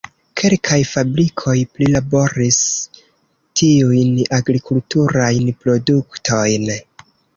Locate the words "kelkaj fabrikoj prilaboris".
0.41-2.57